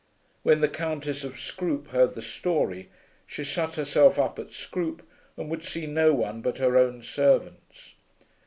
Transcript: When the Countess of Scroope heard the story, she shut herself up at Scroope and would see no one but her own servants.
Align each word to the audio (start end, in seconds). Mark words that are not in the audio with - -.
When 0.41 0.61
the 0.61 0.67
Countess 0.67 1.23
of 1.23 1.37
Scroope 1.39 1.89
heard 1.89 2.15
the 2.15 2.23
story, 2.23 2.89
she 3.27 3.43
shut 3.43 3.75
herself 3.75 4.17
up 4.17 4.39
at 4.39 4.51
Scroope 4.51 5.03
and 5.37 5.47
would 5.51 5.63
see 5.63 5.85
no 5.85 6.11
one 6.11 6.41
but 6.41 6.57
her 6.57 6.75
own 6.75 7.03
servants. 7.03 7.93